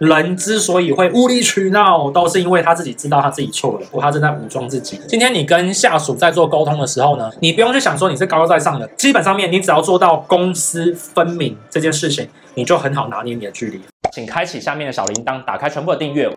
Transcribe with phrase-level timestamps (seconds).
[0.00, 4.98] 人之所以会无理取闹，都是因为他自己知道他自己错了，或他正在武装自己。
[5.06, 13.78] 今天你跟下属在做沟通的时候呢，你不用去想说你是高高在上的，基本上面你只要做到公私分明这件事情，你就很好拿捏你的距离。
[14.10, 16.34] 请开启下面的小铃铛，打开全部的订阅。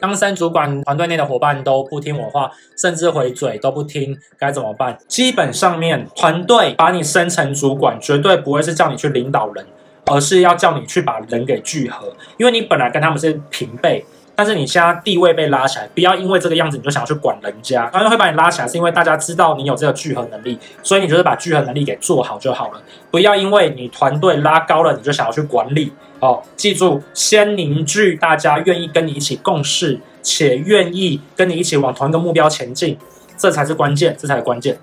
[0.00, 4.96] 当升主管团队内的伙伴都不听我话，甚至回嘴都不听，该怎么办？
[5.06, 9.66] 基本上面，团队把你升成主管，绝对不会是叫你去领导人，
[10.10, 12.12] 而是要叫你去把人给聚合。
[12.36, 17.86] 因为你本来跟他们是平辈，但是你现在地位被拉起来，不要因为这个样子你就想要去管人家。
[17.90, 22.82] 团队会把你拉起来，是因为大家知道你有这个聚合能力，所以你就是把聚合能力给做好就好了。
[23.10, 25.92] 不要因为你团队拉高了，你就想要去管理。
[26.20, 32.98] 哦，记住，先凝聚大家愿意跟你一起共事，且愿意跟你一起往同一个目标前进，
[33.38, 34.78] 这才是关键，这才是关键。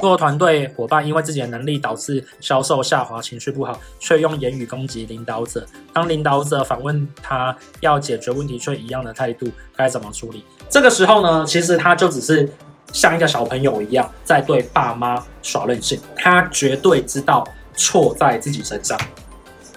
[0.00, 10.44] 做团队伙伴因为自己的能力导致销售下滑、情绪不好，却用言语攻击领导者，当领导者反问他要解决问题，却一样的态度，该怎么处理？
[10.68, 12.48] 这个时候呢，其实他就只是
[12.92, 17.46] 像一个小朋友一样，在对爸妈耍任性，他绝对知道。
[17.76, 18.98] 错在自己身上，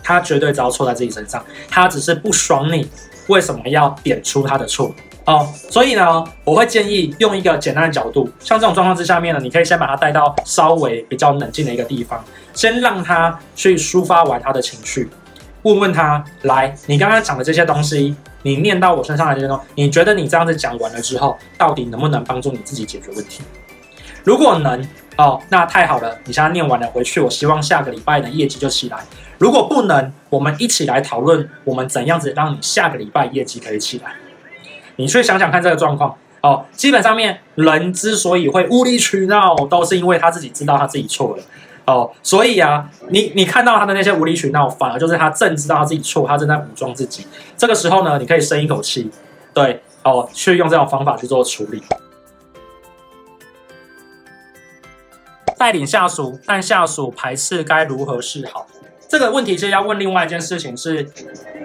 [0.04, 2.90] 他绝对知道错在自己身上，他只是不爽你
[3.28, 4.94] 为什么要点出他的错
[5.26, 5.48] 哦。
[5.70, 15.10] 所以呢，我会建议用一个简单的角度，像这种状况之下面呢，你可以先把他带到稍微比较冷静的一个地方，先让他去抒发完他的情绪，
[15.64, 23.42] 问问他，来，你刚刚讲的这些东西，你念到我身上的这些东西，你觉得你这样子讲完了之后，到底能不能帮助你自己解决问题？
[24.24, 24.86] 如果能。
[25.18, 26.18] 哦，那太好了！
[26.26, 28.98] 你现在念完了回去，我希望下个礼拜的业绩就起来。
[29.38, 34.14] 如果不能，我们一起来讨论，我们怎样子让你下个礼拜业绩可以起来。
[34.96, 36.66] 你去想想看这个状况哦。
[36.72, 41.44] 基本上面，人之所以会无理取闹，都是因为他自己知道他自己错了
[41.86, 42.10] 哦。
[42.24, 47.28] 所以啊，你你看到他的那些无理取闹，反而就是他正知道他自己错，他正在武装自己。
[47.56, 49.12] 这个时候呢，你可以深一口气，
[49.54, 51.84] 对哦，去用这种方法去做处理。
[55.64, 58.68] 带领下属，但下属排斥，该如何是好？
[59.08, 61.08] 这个问题是要问另外一件事情是：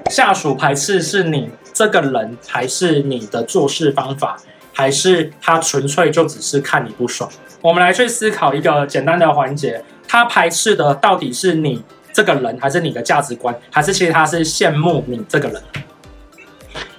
[0.09, 4.37] 下属排斥是你这个人，还是你的做事方法，
[4.73, 7.29] 还是他纯粹就只是看你不爽？
[7.61, 11.83] 我们来去思考一个简单的环节：他排斥的到底是你
[12.13, 15.61] 这个人，还是你的价值观，还是其实他是羡慕你这个人？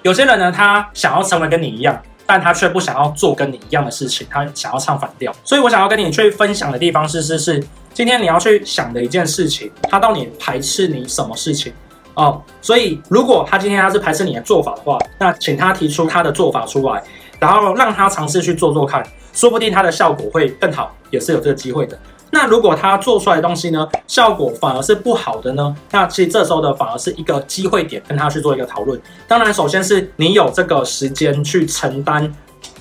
[0.02, 2.02] 有些人呢，他想要成为跟你一样。
[2.30, 5.34] 但他却不想要做跟你一样的事情，他想要唱反调。
[5.44, 7.60] 所以我想要跟你去分享的地方是是是，
[7.92, 11.74] 今天你要去想的一件事情，他到底排斥你什么事情
[12.14, 12.40] 哦？
[12.62, 17.04] 所以如果他今天他是排斥你的做法的话，那请他提出他的做法出来，
[17.40, 19.04] 然后让他尝试去做做看，
[19.34, 21.98] 说不定他的效果会更好，也是有这个机会的。
[22.32, 25.76] 那如果他做出来的东西呢，效果反而是不好的呢？
[25.92, 29.00] 那其实这时候的反而是一个机会点，跟他去做一个讨论。
[29.28, 32.32] 当然，首先是你有这个时间去承担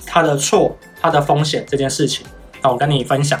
[0.05, 2.25] 他的错、他的风险这件事情。
[2.61, 3.39] 那我跟你分享，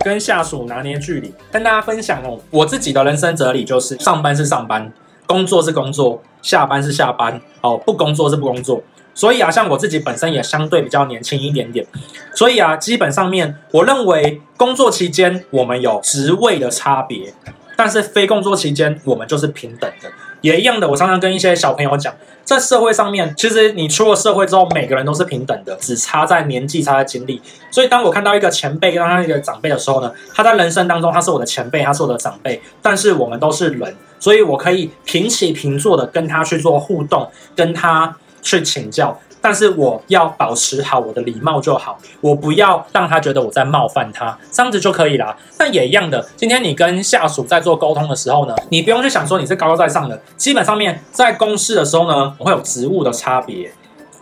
[0.00, 2.40] 跟下属拿捏距离，跟大家分享哦。
[2.50, 4.92] 我自己的人生哲理就是：上班是上班，
[5.26, 8.82] 工作是工作，下班是下班，哦，不工作是不工作。
[9.16, 11.86] 所以啊，像我自己本身也相对比较年轻一点点，
[12.34, 17.32] 所以啊，基本上面我认为工作期间我们有职位的差别，
[17.74, 20.10] 但是非工作期间我们就是平等的，
[20.42, 20.86] 也一样的。
[20.90, 27.40] 我常常跟一些小朋友讲，在社会上面，其实你出了社会之后，每个人都是平等的，只差在年纪，差在经历。
[27.70, 38.14] 所以当我看到一个前辈跟他一个长辈的时候呢，他在人生当中他是我的前辈，他是我的长辈，但是我们都是人，所以我可以平起平坐的跟他去做互动，跟他。
[38.46, 45.36] 去请教，但是我要保持好我的礼貌就好，我不要让他觉得我在冒犯他，这样子就可以了。
[45.58, 53.72] 但也一样的，今天你跟下属在做沟通的时候呢，你不用去想说你是高高在上的，基本上面在公事的时候呢，我会有职务的差别，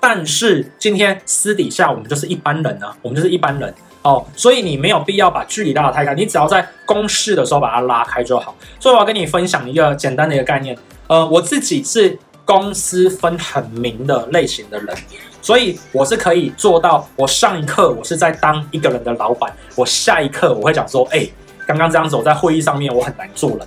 [0.01, 8.57] 但是今天私底下我们就是一般人啊，我们就是一般人哦，所以你没有必要把距离拉得太开，你只要在公事的时候把它拉开就好。
[8.81, 10.75] 所以我要跟你分享一个简单的一个概念，
[11.09, 12.19] 呃，我自己是。
[12.45, 14.95] 公私分很明的类型的人，
[15.41, 17.09] 所以我是可以做到。
[17.17, 21.27] 我上一刻我是在当一个人的老板，我下一刻我会讲说：“哎，
[21.67, 23.61] 刚刚这样子，我在会议上面我很难做人。”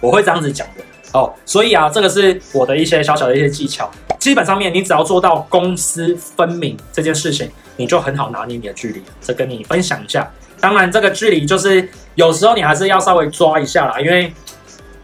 [0.00, 0.82] 我会这样子讲的
[1.12, 1.32] 哦。
[1.44, 3.90] 所以啊，这个是我的一些小小的一些技巧。
[4.18, 9.02] 基本上面，你只要做到公私分明这件事情，你就很好拿捏你的距离。
[9.20, 10.30] 这跟你分享一下。
[10.58, 14.32] 当然，这个距离就是有时候你还是要稍微抓一下啦，因为。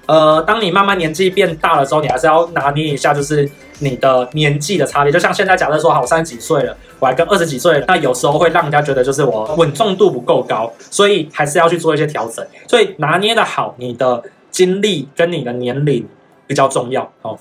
[0.09, 3.47] 呃，当你慢慢年纪变大了之后，你还是要拿捏一下，就是
[3.81, 5.13] 你的年纪的差别。
[5.13, 12.43] 就像现在，假设说好，我三十几岁了，我还跟二十几岁，那有时候会让人家觉得就是我稳重度不够高，所以还是要去做一些调整。
[12.67, 16.09] 所以拿捏的好，你的经历跟你的年龄
[16.47, 17.39] 比较重要哦。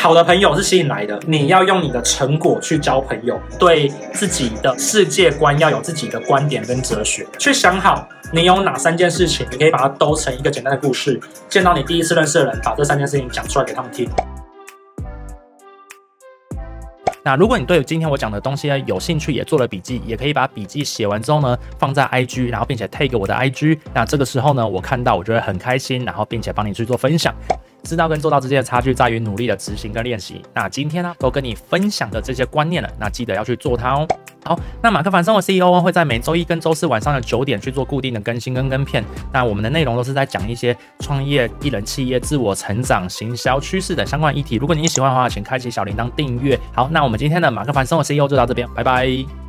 [0.00, 11.20] 好的朋友是吸引来的，你要用你的成果去交朋友，对自己的世界观要有自己的观点跟哲学，去想好你有哪三件事情，你可以把它兜成一个简单的故事，
[11.50, 14.08] 见到你第一次认识的人，把这三件事情讲出来给他们听。
[17.22, 27.34] 那如果你对今天我讲的东西呢有兴趣，也做了笔记，也可以把笔记写完之后呢放在 IG，然后并且 tag 我的 IG，那这个时候呢我看到我就会很开心，然后并且帮你去做分享。
[27.82, 30.42] 知道跟做到之间的差距在于努力的执行跟练习。
[30.54, 34.06] 那今天呢，都跟你分享的这些观念了，那记得要去做它哦。
[34.42, 39.04] 好，那马克凡生活 CEO 会在每周一跟周四晚上的九点去做固定的更新跟跟片。
[39.32, 44.56] 那我们的内容都是在讲一些创业、艺人企业、自我成长、行销趋势等相关议题。
[44.56, 46.58] 如果你喜欢的话，请开启小铃铛订阅。
[46.74, 49.39] 好，那我们今天的马克凡生活 CEO 就到这边，拜拜。